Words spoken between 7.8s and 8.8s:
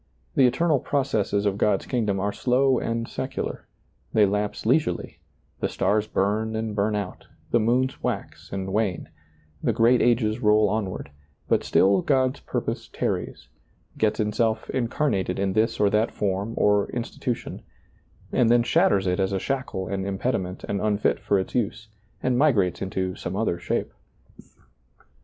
wax and